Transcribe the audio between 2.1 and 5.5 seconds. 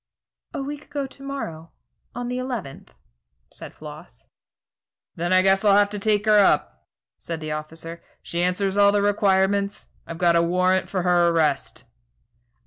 on the eleventh," said Floss. "Then I